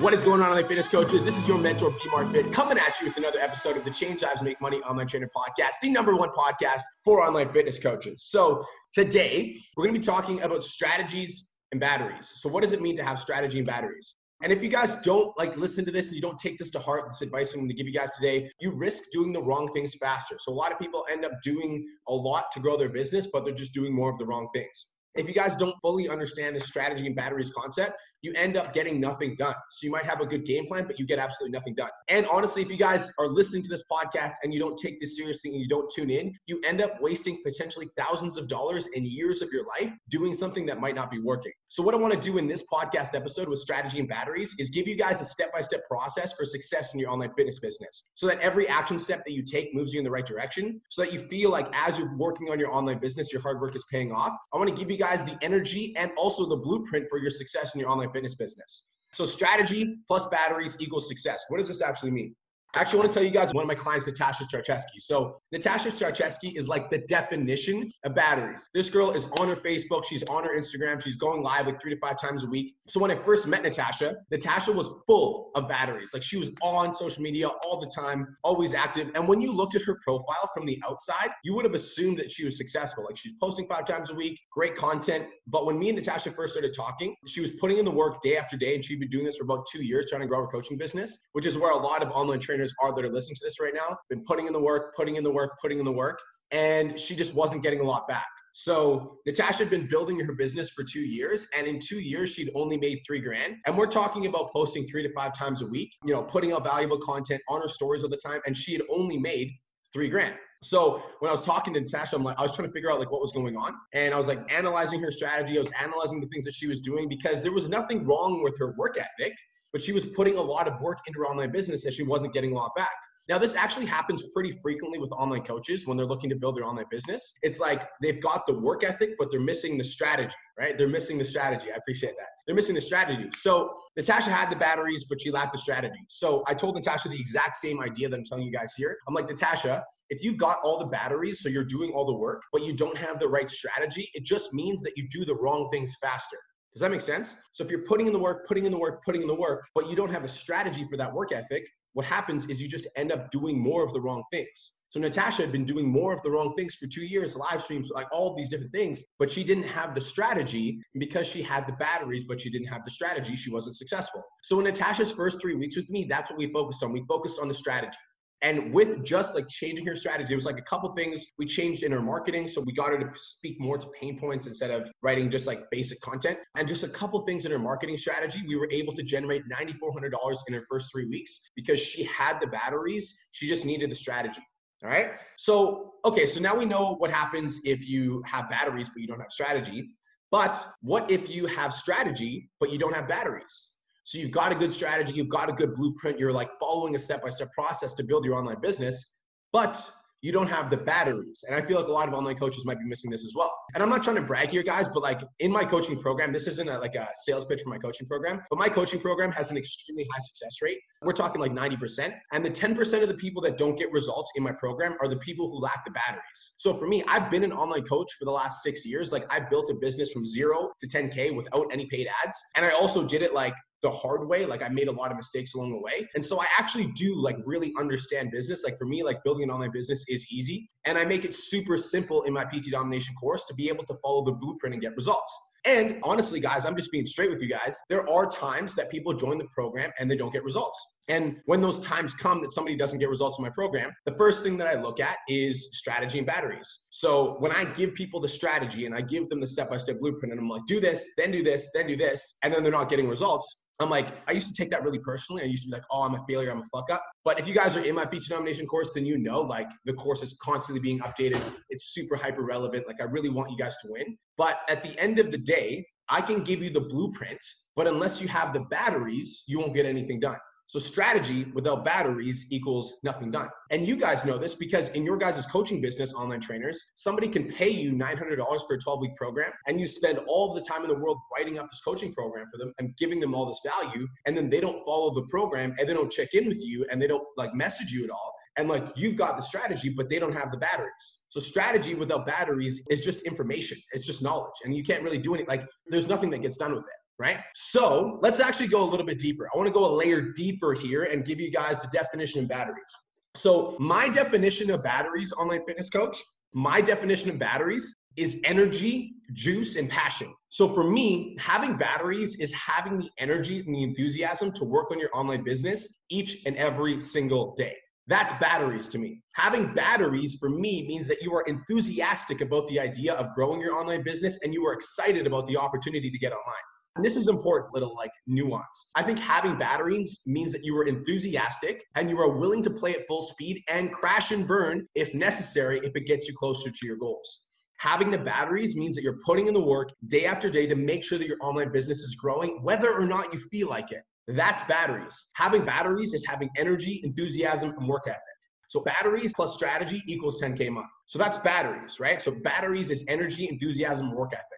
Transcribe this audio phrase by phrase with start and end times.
[0.00, 1.24] What is going on, online fitness coaches?
[1.24, 3.90] This is your mentor, B Mark Fit, coming at you with another episode of the
[3.90, 8.22] Change Lives Make Money Online Trainer Podcast, the number one podcast for online fitness coaches.
[8.28, 12.32] So, today we're going to be talking about strategies and batteries.
[12.36, 14.14] So, what does it mean to have strategy and batteries?
[14.40, 16.78] And if you guys don't like listen to this and you don't take this to
[16.78, 19.68] heart, this advice I'm going to give you guys today, you risk doing the wrong
[19.74, 20.36] things faster.
[20.38, 23.44] So a lot of people end up doing a lot to grow their business, but
[23.44, 24.86] they're just doing more of the wrong things.
[25.14, 29.00] If you guys don't fully understand the strategy and batteries concept, you end up getting
[29.00, 29.54] nothing done.
[29.70, 31.90] So you might have a good game plan, but you get absolutely nothing done.
[32.08, 35.16] And honestly, if you guys are listening to this podcast and you don't take this
[35.16, 39.06] seriously and you don't tune in, you end up wasting potentially thousands of dollars and
[39.06, 41.52] years of your life doing something that might not be working.
[41.68, 44.70] So what I want to do in this podcast episode with strategy and batteries is
[44.70, 48.10] give you guys a step-by-step process for success in your online fitness business.
[48.14, 51.02] So that every action step that you take moves you in the right direction, so
[51.02, 53.84] that you feel like as you're working on your online business, your hard work is
[53.90, 54.36] paying off.
[54.52, 57.74] I want to give you guys the energy and also the blueprint for your success
[57.74, 58.84] in your online fitness business.
[59.12, 61.44] So strategy plus batteries equals success.
[61.48, 62.34] What does this actually mean?
[62.74, 65.00] I actually, I want to tell you guys one of my clients, Natasha Charcheski.
[65.00, 68.68] So Natasha Charcheski is like the definition of batteries.
[68.74, 70.04] This girl is on her Facebook.
[70.04, 71.02] She's on her Instagram.
[71.02, 72.74] She's going live like three to five times a week.
[72.86, 76.10] So when I first met Natasha, Natasha was full of batteries.
[76.12, 79.10] Like she was on social media all the time, always active.
[79.14, 82.30] And when you looked at her profile from the outside, you would have assumed that
[82.30, 83.04] she was successful.
[83.04, 85.24] Like she's posting five times a week, great content.
[85.46, 88.36] But when me and Natasha first started talking, she was putting in the work day
[88.36, 88.74] after day.
[88.74, 91.18] And she'd been doing this for about two years, trying to grow her coaching business,
[91.32, 93.60] which is where a lot of online trainers trainers are that are listening to this
[93.60, 96.20] right now, been putting in the work, putting in the work, putting in the work,
[96.50, 98.26] and she just wasn't getting a lot back.
[98.54, 102.50] So Natasha had been building her business for two years, and in two years she'd
[102.56, 103.54] only made three grand.
[103.66, 106.64] And we're talking about posting three to five times a week, you know, putting out
[106.64, 109.50] valuable content on her stories all the time, and she had only made
[109.92, 110.34] three grand.
[110.60, 112.98] So when I was talking to Natasha, I'm like, I was trying to figure out
[112.98, 115.56] like what was going on, and I was like analyzing her strategy.
[115.56, 118.58] I was analyzing the things that she was doing because there was nothing wrong with
[118.58, 119.34] her work ethic
[119.72, 122.32] but she was putting a lot of work into her online business and she wasn't
[122.32, 122.90] getting a lot back.
[123.28, 126.64] Now, this actually happens pretty frequently with online coaches when they're looking to build their
[126.64, 127.34] online business.
[127.42, 130.78] It's like they've got the work ethic, but they're missing the strategy, right?
[130.78, 131.70] They're missing the strategy.
[131.70, 132.28] I appreciate that.
[132.46, 133.28] They're missing the strategy.
[133.34, 136.00] So, Natasha had the batteries, but she lacked the strategy.
[136.08, 138.96] So, I told Natasha the exact same idea that I'm telling you guys here.
[139.06, 142.42] I'm like, Natasha, if you've got all the batteries, so you're doing all the work,
[142.50, 145.68] but you don't have the right strategy, it just means that you do the wrong
[145.70, 146.38] things faster.
[146.74, 147.36] Does that make sense?
[147.52, 149.66] So if you're putting in the work, putting in the work, putting in the work,
[149.74, 151.64] but you don't have a strategy for that work ethic,
[151.94, 154.72] what happens is you just end up doing more of the wrong things.
[154.90, 157.90] So Natasha had been doing more of the wrong things for two years, live streams,
[157.90, 161.66] like all of these different things, but she didn't have the strategy because she had
[161.66, 163.36] the batteries, but she didn't have the strategy.
[163.36, 164.22] She wasn't successful.
[164.44, 166.92] So in Natasha's first three weeks with me, that's what we focused on.
[166.92, 167.98] We focused on the strategy.
[168.42, 171.82] And with just like changing her strategy, it was like a couple things we changed
[171.82, 172.46] in her marketing.
[172.46, 175.68] So we got her to speak more to pain points instead of writing just like
[175.70, 176.38] basic content.
[176.56, 180.38] And just a couple things in her marketing strategy, we were able to generate $9,400
[180.46, 183.18] in her first three weeks because she had the batteries.
[183.32, 184.42] She just needed the strategy.
[184.84, 185.12] All right.
[185.36, 186.24] So, okay.
[186.24, 189.88] So now we know what happens if you have batteries, but you don't have strategy.
[190.30, 193.70] But what if you have strategy, but you don't have batteries?
[194.08, 196.98] So you've got a good strategy, you've got a good blueprint, you're like following a
[196.98, 199.04] step by step process to build your online business,
[199.52, 199.86] but
[200.22, 201.44] you don't have the batteries.
[201.46, 203.54] And I feel like a lot of online coaches might be missing this as well.
[203.74, 206.46] And I'm not trying to brag here, guys, but like in my coaching program, this
[206.46, 209.50] isn't a, like a sales pitch for my coaching program, but my coaching program has
[209.50, 210.78] an extremely high success rate.
[211.02, 212.14] We're talking like 90%.
[212.32, 215.18] And the 10% of the people that don't get results in my program are the
[215.18, 216.52] people who lack the batteries.
[216.56, 219.12] So for me, I've been an online coach for the last six years.
[219.12, 222.42] Like I built a business from zero to 10K without any paid ads.
[222.56, 223.52] And I also did it like
[223.82, 224.46] the hard way.
[224.46, 226.08] Like I made a lot of mistakes along the way.
[226.14, 228.64] And so I actually do like really understand business.
[228.64, 230.68] Like for me, like building an online business is easy.
[230.84, 233.94] And I make it super simple in my PT domination course to be able to
[234.02, 235.36] follow the blueprint and get results.
[235.64, 237.80] And honestly, guys, I'm just being straight with you guys.
[237.88, 240.82] There are times that people join the program and they don't get results.
[241.08, 244.42] And when those times come that somebody doesn't get results in my program, the first
[244.42, 246.80] thing that I look at is strategy and batteries.
[246.90, 249.98] So when I give people the strategy and I give them the step by step
[250.00, 252.72] blueprint and I'm like, do this, then do this, then do this, and then they're
[252.72, 255.42] not getting results, I'm like, I used to take that really personally.
[255.42, 257.04] I used to be like, oh, I'm a failure, I'm a fuck up.
[257.24, 259.92] But if you guys are in my PT Domination course, then you know like the
[259.92, 261.40] course is constantly being updated.
[261.70, 262.86] It's super hyper relevant.
[262.88, 264.16] Like I really want you guys to win.
[264.36, 267.38] But at the end of the day, I can give you the blueprint,
[267.76, 270.38] but unless you have the batteries, you won't get anything done.
[270.68, 273.48] So strategy without batteries equals nothing done.
[273.70, 277.48] And you guys know this because in your guys' coaching business, online trainers, somebody can
[277.48, 278.36] pay you $900
[278.66, 281.58] for a 12 week program and you spend all the time in the world writing
[281.58, 284.06] up this coaching program for them and giving them all this value.
[284.26, 287.00] And then they don't follow the program and they don't check in with you and
[287.00, 288.34] they don't like message you at all.
[288.58, 291.18] And like you've got the strategy, but they don't have the batteries.
[291.30, 293.78] So strategy without batteries is just information.
[293.92, 294.56] It's just knowledge.
[294.64, 295.48] And you can't really do anything.
[295.48, 297.40] Like there's nothing that gets done with it right?
[297.54, 299.48] So let's actually go a little bit deeper.
[299.52, 302.48] I want to go a layer deeper here and give you guys the definition of
[302.48, 302.94] batteries.
[303.34, 306.22] So my definition of batteries, online fitness coach,
[306.52, 310.32] my definition of batteries is energy, juice, and passion.
[310.48, 314.98] So for me, having batteries is having the energy and the enthusiasm to work on
[314.98, 317.76] your online business each and every single day.
[318.08, 319.22] That's batteries to me.
[319.34, 323.74] Having batteries for me means that you are enthusiastic about the idea of growing your
[323.74, 326.56] online business and you are excited about the opportunity to get online.
[326.98, 328.90] And this is important little like nuance.
[328.96, 332.96] I think having batteries means that you are enthusiastic and you are willing to play
[332.96, 336.86] at full speed and crash and burn if necessary if it gets you closer to
[336.86, 337.44] your goals.
[337.78, 341.04] Having the batteries means that you're putting in the work day after day to make
[341.04, 344.02] sure that your online business is growing, whether or not you feel like it.
[344.26, 345.28] That's batteries.
[345.36, 348.22] Having batteries is having energy, enthusiasm, and work ethic.
[348.70, 350.88] So batteries plus strategy equals 10K month.
[351.06, 352.20] So that's batteries, right?
[352.20, 354.57] So batteries is energy, enthusiasm, work ethic.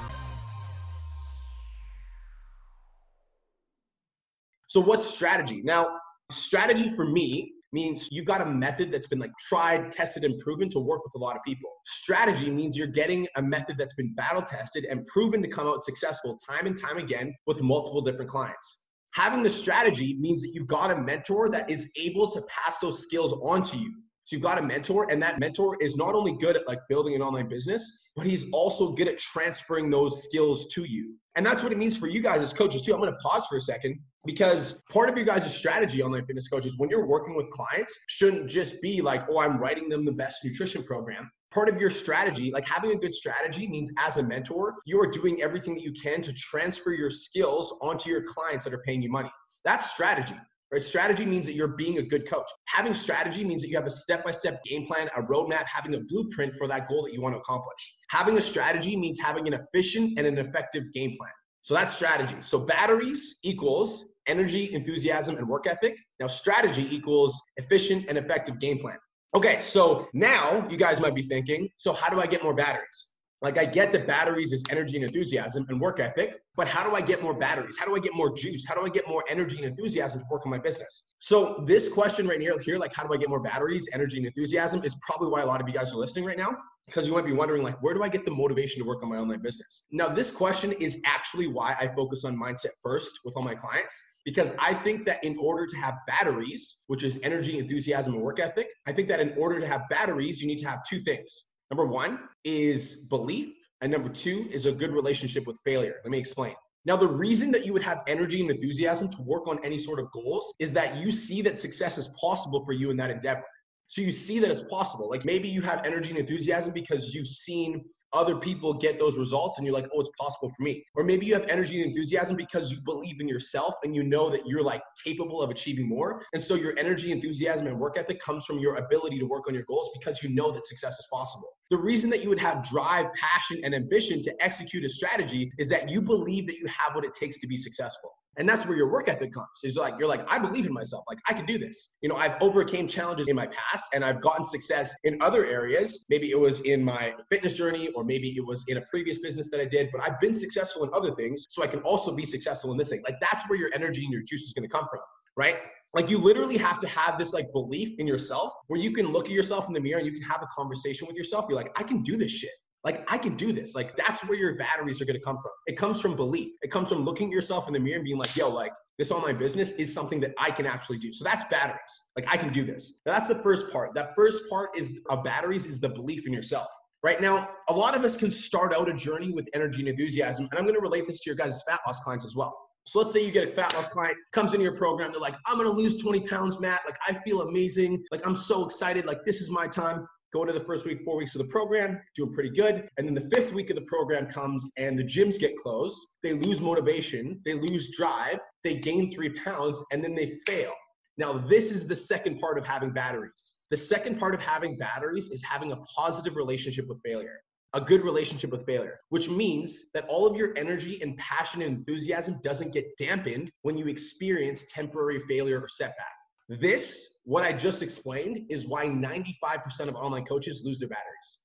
[4.71, 5.59] So what's strategy?
[5.65, 5.97] Now,
[6.31, 10.69] strategy for me means you've got a method that's been like tried, tested, and proven
[10.69, 11.69] to work with a lot of people.
[11.85, 15.83] Strategy means you're getting a method that's been battle tested and proven to come out
[15.83, 18.77] successful time and time again with multiple different clients.
[19.13, 23.03] Having the strategy means that you've got a mentor that is able to pass those
[23.03, 23.93] skills on to you.
[24.25, 27.15] So you've got a mentor, and that mentor is not only good at like building
[27.15, 31.15] an online business, but he's also good at transferring those skills to you.
[31.35, 32.93] And that's what it means for you guys as coaches too.
[32.93, 36.47] I'm going to pause for a second because part of your guys' strategy, online fitness
[36.47, 40.11] coaches, when you're working with clients, shouldn't just be like, oh, I'm writing them the
[40.11, 41.29] best nutrition program.
[41.51, 45.07] Part of your strategy, like having a good strategy, means as a mentor, you are
[45.07, 49.01] doing everything that you can to transfer your skills onto your clients that are paying
[49.01, 49.31] you money.
[49.65, 50.35] That's strategy.
[50.71, 50.81] Right?
[50.81, 52.49] Strategy means that you're being a good coach.
[52.65, 56.55] Having strategy means that you have a step-by-step game plan, a roadmap, having a blueprint
[56.55, 57.95] for that goal that you want to accomplish.
[58.09, 61.31] Having a strategy means having an efficient and an effective game plan.
[61.61, 62.37] So that's strategy.
[62.39, 65.95] So batteries equals energy, enthusiasm, and work ethic.
[66.19, 68.97] Now strategy equals efficient and effective game plan.
[69.35, 73.07] Okay, so now you guys might be thinking, so how do I get more batteries?
[73.41, 76.95] Like I get that batteries is energy and enthusiasm and work ethic, but how do
[76.95, 77.75] I get more batteries?
[77.77, 78.67] How do I get more juice?
[78.67, 81.03] How do I get more energy and enthusiasm to work on my business?
[81.19, 84.27] So this question right here, here, like how do I get more batteries, energy and
[84.27, 86.55] enthusiasm is probably why a lot of you guys are listening right now.
[86.87, 89.09] Because you might be wondering, like, where do I get the motivation to work on
[89.09, 89.85] my online business?
[89.91, 94.01] Now, this question is actually why I focus on mindset first with all my clients
[94.25, 98.39] because I think that in order to have batteries, which is energy, enthusiasm, and work
[98.39, 101.45] ethic, I think that in order to have batteries, you need to have two things.
[101.71, 105.95] Number one is belief, and number two is a good relationship with failure.
[106.03, 106.53] Let me explain.
[106.83, 109.99] Now, the reason that you would have energy and enthusiasm to work on any sort
[109.99, 113.43] of goals is that you see that success is possible for you in that endeavor.
[113.87, 115.09] So you see that it's possible.
[115.09, 119.57] Like maybe you have energy and enthusiasm because you've seen other people get those results
[119.57, 120.83] and you're like, oh, it's possible for me.
[120.95, 124.29] Or maybe you have energy and enthusiasm because you believe in yourself and you know
[124.29, 126.23] that you're like capable of achieving more.
[126.33, 129.53] And so your energy, enthusiasm, and work ethic comes from your ability to work on
[129.53, 131.49] your goals because you know that success is possible.
[131.69, 135.69] The reason that you would have drive, passion, and ambition to execute a strategy is
[135.69, 138.11] that you believe that you have what it takes to be successful.
[138.37, 139.47] And that's where your work ethic comes.
[139.63, 141.03] Is like you're like, I believe in myself.
[141.09, 141.95] Like I can do this.
[142.01, 146.05] You know, I've overcame challenges in my past and I've gotten success in other areas.
[146.09, 149.49] Maybe it was in my fitness journey or maybe it was in a previous business
[149.51, 151.47] that I did, but I've been successful in other things.
[151.49, 153.01] So I can also be successful in this thing.
[153.05, 155.01] Like that's where your energy and your juice is going to come from.
[155.35, 155.57] Right.
[155.93, 159.25] Like you literally have to have this like belief in yourself where you can look
[159.25, 161.45] at yourself in the mirror and you can have a conversation with yourself.
[161.49, 162.51] You're like, I can do this shit.
[162.83, 163.75] Like I can do this.
[163.75, 165.51] Like that's where your batteries are going to come from.
[165.67, 166.51] It comes from belief.
[166.61, 169.11] It comes from looking at yourself in the mirror and being like, yo, like this
[169.11, 171.13] online business is something that I can actually do.
[171.13, 172.01] So that's batteries.
[172.15, 172.99] Like I can do this.
[173.05, 173.93] Now, that's the first part.
[173.93, 176.67] That first part is of batteries is the belief in yourself.
[177.03, 180.47] Right now, a lot of us can start out a journey with energy and enthusiasm.
[180.51, 182.55] And I'm going to relate this to your guys' fat loss clients as well.
[182.85, 185.35] So let's say you get a fat loss client, comes into your program, they're like,
[185.45, 186.81] I'm gonna lose 20 pounds, Matt.
[186.85, 188.03] Like, I feel amazing.
[188.11, 189.05] Like, I'm so excited.
[189.05, 191.99] Like, this is my time go into the first week, four weeks of the program,
[192.15, 192.87] doing pretty good.
[192.97, 195.97] And then the fifth week of the program comes and the gyms get closed.
[196.23, 200.73] They lose motivation, they lose drive, they gain three pounds, and then they fail.
[201.17, 203.53] Now, this is the second part of having batteries.
[203.69, 207.41] The second part of having batteries is having a positive relationship with failure,
[207.73, 211.77] a good relationship with failure, which means that all of your energy and passion and
[211.77, 216.13] enthusiasm doesn't get dampened when you experience temporary failure or setback.
[216.49, 221.37] This, what I just explained, is why 95% of online coaches lose their batteries.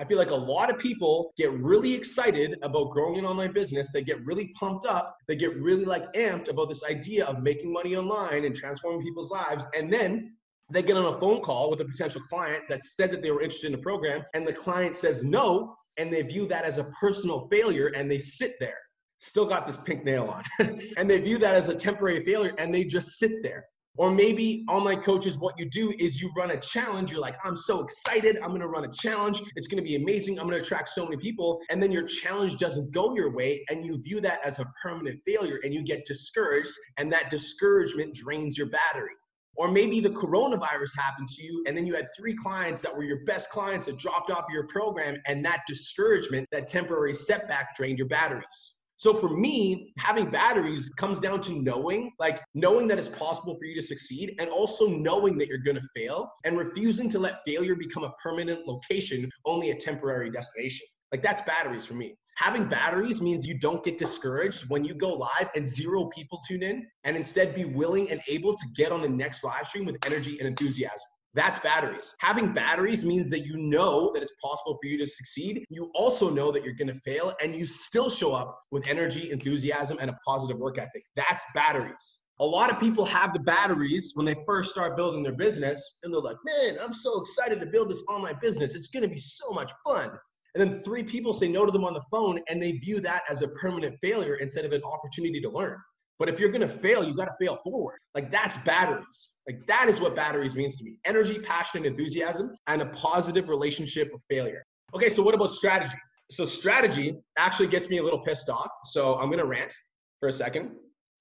[0.00, 3.88] I feel like a lot of people get really excited about growing an online business.
[3.92, 5.16] They get really pumped up.
[5.26, 9.32] They get really like amped about this idea of making money online and transforming people's
[9.32, 9.66] lives.
[9.76, 10.36] And then
[10.70, 13.42] they get on a phone call with a potential client that said that they were
[13.42, 16.84] interested in the program, and the client says no, and they view that as a
[17.00, 18.78] personal failure and they sit there.
[19.18, 20.44] Still got this pink nail on.
[20.96, 23.64] and they view that as a temporary failure and they just sit there.
[23.98, 27.10] Or maybe online coaches, what you do is you run a challenge.
[27.10, 28.36] You're like, I'm so excited.
[28.36, 29.42] I'm going to run a challenge.
[29.56, 30.38] It's going to be amazing.
[30.38, 31.60] I'm going to attract so many people.
[31.68, 33.64] And then your challenge doesn't go your way.
[33.68, 36.70] And you view that as a permanent failure and you get discouraged.
[36.96, 39.10] And that discouragement drains your battery.
[39.56, 43.02] Or maybe the coronavirus happened to you, and then you had three clients that were
[43.02, 47.98] your best clients that dropped off your program, and that discouragement, that temporary setback drained
[47.98, 48.74] your batteries.
[48.98, 53.64] So for me, having batteries comes down to knowing, like knowing that it's possible for
[53.64, 57.44] you to succeed and also knowing that you're going to fail and refusing to let
[57.46, 60.84] failure become a permanent location, only a temporary destination.
[61.12, 62.16] Like that's batteries for me.
[62.38, 66.64] Having batteries means you don't get discouraged when you go live and zero people tune
[66.64, 69.96] in and instead be willing and able to get on the next live stream with
[70.06, 71.08] energy and enthusiasm.
[71.34, 72.14] That's batteries.
[72.20, 75.64] Having batteries means that you know that it's possible for you to succeed.
[75.68, 79.30] You also know that you're going to fail and you still show up with energy,
[79.30, 81.02] enthusiasm, and a positive work ethic.
[81.16, 82.20] That's batteries.
[82.40, 86.14] A lot of people have the batteries when they first start building their business and
[86.14, 88.74] they're like, man, I'm so excited to build this online business.
[88.74, 90.10] It's going to be so much fun.
[90.54, 93.22] And then three people say no to them on the phone and they view that
[93.28, 95.78] as a permanent failure instead of an opportunity to learn.
[96.18, 97.98] But if you're gonna fail, you gotta fail forward.
[98.14, 99.34] Like that's batteries.
[99.46, 100.98] Like that is what batteries means to me.
[101.04, 104.64] Energy, passion, and enthusiasm, and a positive relationship with failure.
[104.94, 105.96] Okay, so what about strategy?
[106.30, 108.70] So strategy actually gets me a little pissed off.
[108.86, 109.72] So I'm gonna rant
[110.20, 110.72] for a second.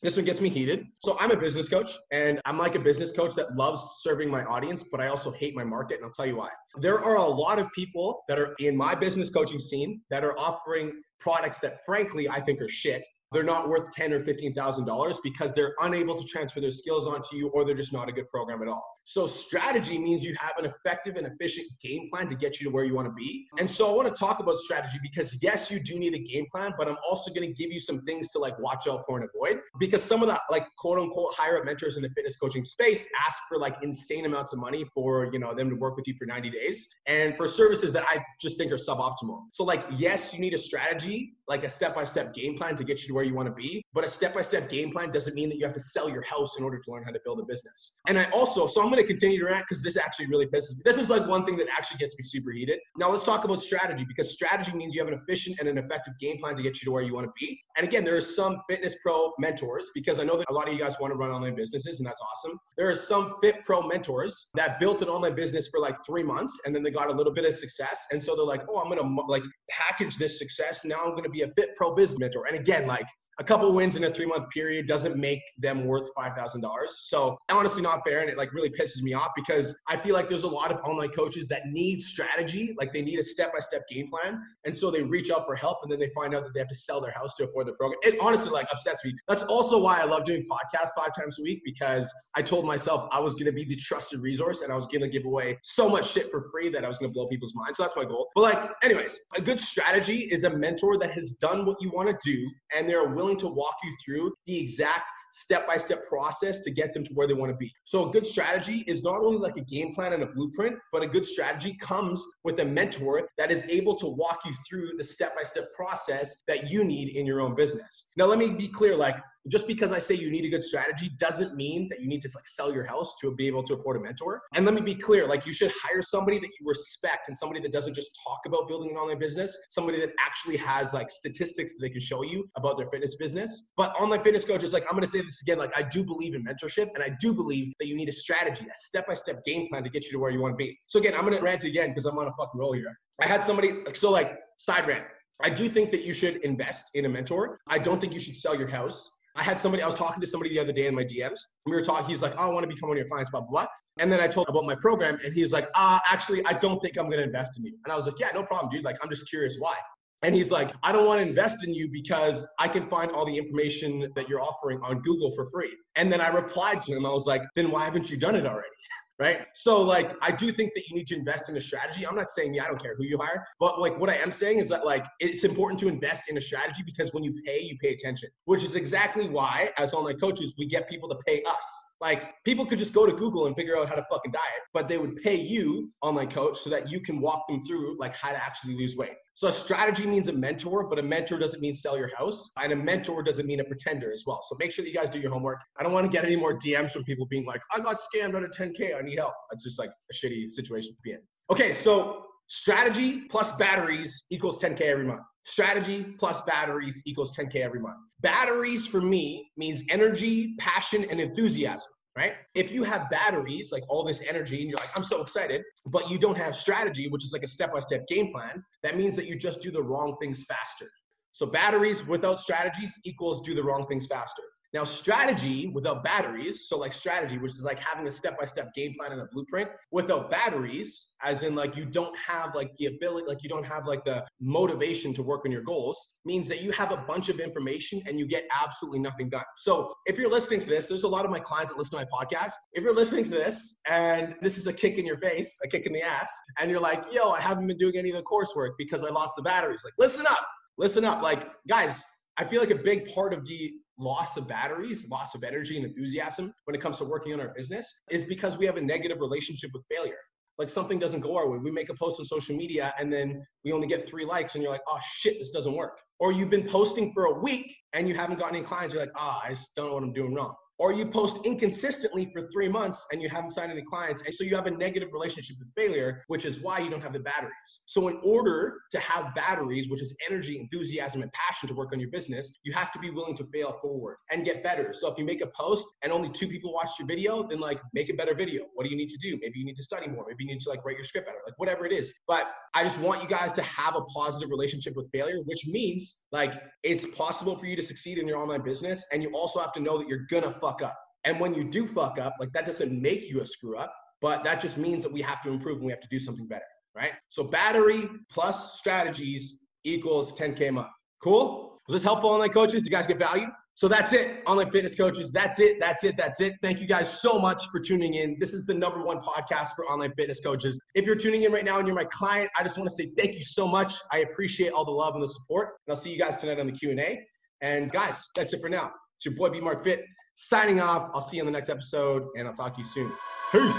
[0.01, 0.85] This one gets me heated.
[0.99, 4.45] So I'm a business coach and I'm like a business coach that loves serving my
[4.45, 5.95] audience, but I also hate my market.
[5.95, 6.49] And I'll tell you why.
[6.79, 10.37] There are a lot of people that are in my business coaching scene that are
[10.37, 14.86] offering products that frankly I think are shit they're not worth ten or fifteen thousand
[14.86, 18.12] dollars because they're unable to transfer their skills onto you, or they're just not a
[18.12, 18.96] good program at all.
[19.07, 22.69] So strategy means you have an effective and efficient game plan to get you to
[22.69, 23.47] where you want to be.
[23.57, 26.45] And so I want to talk about strategy because yes, you do need a game
[26.53, 29.17] plan, but I'm also going to give you some things to like watch out for
[29.17, 32.35] and avoid because some of the like quote unquote higher up mentors in the fitness
[32.35, 35.95] coaching space ask for like insane amounts of money for, you know, them to work
[35.95, 39.43] with you for 90 days and for services that I just think are suboptimal.
[39.53, 43.07] So like, yes, you need a strategy, like a step-by-step game plan to get you
[43.07, 45.63] to where you want to be, but a step-by-step game plan doesn't mean that you
[45.63, 47.93] have to sell your house in order to learn how to build a business.
[48.09, 50.75] And I also, so I'm going to continue to rant because this actually really pisses
[50.75, 50.81] me.
[50.85, 52.79] This is like one thing that actually gets me super heated.
[52.97, 56.13] Now let's talk about strategy because strategy means you have an efficient and an effective
[56.19, 57.59] game plan to get you to where you want to be.
[57.77, 60.73] And again, there are some fitness pro mentors because I know that a lot of
[60.73, 62.57] you guys want to run online businesses and that's awesome.
[62.77, 66.61] There are some fit pro mentors that built an online business for like three months
[66.65, 68.07] and then they got a little bit of success.
[68.11, 70.85] And so they're like, oh, I'm going to like package this success.
[70.85, 72.45] Now I'm going to be a fit pro business mentor.
[72.47, 73.07] And again, like
[73.39, 76.62] a couple wins in a three month period doesn't make them worth $5,000.
[76.88, 78.22] So honestly not fair.
[78.22, 80.77] And it like really pisses me off because I feel like there's a lot of
[80.84, 82.74] online coaches that need strategy.
[82.77, 84.41] Like they need a step-by-step game plan.
[84.65, 86.70] And so they reach out for help and then they find out that they have
[86.70, 88.00] to sell their house to afford the program.
[88.03, 89.13] It honestly like upsets me.
[89.27, 93.08] That's also why I love doing podcasts five times a week because I told myself
[93.12, 95.60] I was going to be the trusted resource and I was going to give away
[95.62, 97.77] so much shit for free that I was going to blow people's minds.
[97.77, 98.29] So that's my goal.
[98.34, 102.10] But like, anyways, a good strategy is a mentor that has done what you want
[102.10, 106.07] to do and they're willing willing to walk you through the exact step by step
[106.07, 107.69] process to get them to where they want to be.
[107.84, 111.03] So, a good strategy is not only like a game plan and a blueprint, but
[111.03, 115.03] a good strategy comes with a mentor that is able to walk you through the
[115.03, 118.05] step by step process that you need in your own business.
[118.15, 121.09] Now, let me be clear like, just because I say you need a good strategy
[121.17, 123.97] doesn't mean that you need to like sell your house to be able to afford
[123.97, 124.41] a mentor.
[124.53, 127.59] And let me be clear, like you should hire somebody that you respect and somebody
[127.61, 131.73] that doesn't just talk about building an online business, somebody that actually has like statistics
[131.73, 133.69] that they can show you about their fitness business.
[133.77, 136.43] But online fitness coaches, like I'm gonna say this again, like I do believe in
[136.43, 139.89] mentorship and I do believe that you need a strategy, a step-by-step game plan to
[139.89, 140.77] get you to where you want to be.
[140.87, 142.97] So again, I'm gonna rant again because I'm on a fucking roll here.
[143.21, 145.05] I had somebody so like side rant.
[145.41, 147.59] I do think that you should invest in a mentor.
[147.67, 149.11] I don't think you should sell your house.
[149.38, 151.39] I had somebody, I was talking to somebody the other day in my DMs.
[151.65, 153.41] We were talking, he's like, oh, I want to become one of your clients, blah,
[153.41, 153.67] blah, blah.
[154.00, 156.79] And then I told him about my program, and he's like, ah, actually, I don't
[156.82, 157.77] think I'm going to invest in you.
[157.86, 158.84] And I was like, yeah, no problem, dude.
[158.84, 159.75] Like, I'm just curious why.
[160.24, 163.25] And he's like, I don't want to invest in you because I can find all
[163.25, 165.75] the information that you're offering on Google for free.
[165.96, 168.46] And then I replied to him, I was like, then why haven't you done it
[168.46, 168.67] already?
[169.19, 169.47] right?
[169.53, 172.05] So like I do think that you need to invest in a strategy.
[172.05, 174.31] I'm not saying yeah, I don't care who you hire, but like what I am
[174.31, 177.62] saying is that like it's important to invest in a strategy because when you pay,
[177.62, 181.41] you pay attention, which is exactly why as online coaches we get people to pay
[181.43, 181.87] us.
[181.99, 184.87] Like people could just go to Google and figure out how to fucking diet, but
[184.87, 188.31] they would pay you online coach so that you can walk them through like how
[188.31, 189.15] to actually lose weight.
[189.33, 192.49] So a strategy means a mentor, but a mentor doesn't mean sell your house.
[192.61, 194.41] And a mentor doesn't mean a pretender as well.
[194.47, 195.59] So make sure that you guys do your homework.
[195.77, 198.35] I don't want to get any more DMs from people being like, I got scammed
[198.35, 198.97] out of 10K.
[198.97, 199.33] I need help.
[199.51, 201.19] That's just like a shitty situation to be in.
[201.51, 205.21] Okay, so strategy plus batteries equals 10K every month.
[205.45, 207.97] Strategy plus batteries equals 10K every month.
[208.21, 212.33] Batteries for me means energy, passion, and enthusiasm right?
[212.55, 216.09] If you have batteries, like all this energy, and you're like, I'm so excited, but
[216.09, 219.15] you don't have strategy, which is like a step by step game plan, that means
[219.15, 220.89] that you just do the wrong things faster.
[221.33, 224.41] So batteries without strategies equals do the wrong things faster.
[224.74, 228.74] Now, strategy without batteries, so like strategy, which is like having a step by step
[228.74, 232.88] game plan and a blueprint, without batteries, as in like you don't have like the
[232.88, 236.62] ability, like you don't have like the motivation to work on your goals, means that
[236.62, 239.45] you have a bunch of information and you get absolutely nothing done.
[239.55, 242.05] So if you're listening to this, there's a lot of my clients that listen to
[242.05, 242.51] my podcast.
[242.74, 245.86] If you're listening to this and this is a kick in your face, a kick
[245.86, 248.71] in the ass, and you're like, yo, I haven't been doing any of the coursework
[248.77, 250.45] because I lost the batteries, like listen up,
[250.77, 251.21] listen up.
[251.21, 252.03] Like, guys,
[252.38, 255.85] I feel like a big part of the loss of batteries, loss of energy and
[255.85, 259.19] enthusiasm when it comes to working on our business is because we have a negative
[259.19, 260.17] relationship with failure.
[260.57, 261.57] Like something doesn't go our way.
[261.57, 264.63] We make a post on social media and then we only get three likes and
[264.63, 265.99] you're like, oh shit, this doesn't work.
[266.19, 268.93] Or you've been posting for a week and you haven't gotten any clients.
[268.93, 271.39] You're like, ah, oh, I just don't know what I'm doing wrong or you post
[271.43, 274.21] inconsistently for three months and you haven't signed any clients.
[274.23, 277.13] And so you have a negative relationship with failure, which is why you don't have
[277.13, 277.81] the batteries.
[277.87, 281.99] So, in order to have batteries, which is energy, enthusiasm, and passion to work on
[281.99, 284.93] your business, you have to be willing to fail forward and get better.
[284.93, 287.79] So, if you make a post and only two people watch your video, then like
[287.93, 288.65] make a better video.
[288.75, 289.37] What do you need to do?
[289.41, 290.25] Maybe you need to study more.
[290.27, 292.13] Maybe you need to like write your script better, like whatever it is.
[292.27, 296.25] But I just want you guys to have a positive relationship with failure, which means
[296.31, 299.05] like it's possible for you to succeed in your online business.
[299.11, 300.97] And you also have to know that you're gonna fuck up.
[301.23, 304.43] And when you do fuck up, like that doesn't make you a screw up, but
[304.43, 306.65] that just means that we have to improve and we have to do something better,
[306.95, 307.12] right?
[307.30, 310.88] So battery plus strategies equals 10K a month.
[311.23, 311.80] Cool?
[311.88, 312.84] Was this helpful online coaches?
[312.84, 313.47] Do you guys get value?
[313.75, 315.32] So that's it, online fitness coaches.
[315.32, 315.77] That's it.
[315.80, 316.17] That's it.
[316.17, 316.53] That's it.
[316.63, 318.36] Thank you guys so much for tuning in.
[318.39, 320.80] This is the number one podcast for online fitness coaches.
[320.95, 323.12] If you're tuning in right now and you're my client, I just want to say
[323.17, 323.93] thank you so much.
[324.12, 325.75] I appreciate all the love and the support.
[325.86, 327.23] And I'll see you guys tonight on the Q&A.
[327.62, 328.91] And guys, that's it for now.
[329.17, 330.03] It's your boy B Mark Fit
[330.38, 331.12] signing off.
[331.13, 333.12] I'll see you on the next episode, and I'll talk to you soon.
[333.52, 333.73] Peace.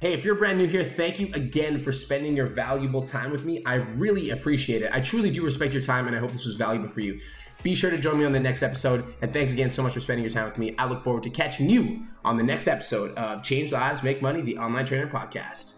[0.00, 3.44] Hey, if you're brand new here, thank you again for spending your valuable time with
[3.44, 3.62] me.
[3.66, 4.90] I really appreciate it.
[4.94, 7.20] I truly do respect your time, and I hope this was valuable for you.
[7.62, 9.12] Be sure to join me on the next episode.
[9.20, 10.74] And thanks again so much for spending your time with me.
[10.78, 14.40] I look forward to catching you on the next episode of Change Lives, Make Money,
[14.40, 15.72] the Online Trainer Podcast.